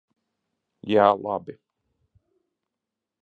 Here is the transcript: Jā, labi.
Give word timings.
Jā, 0.91 1.05
labi. 1.27 1.55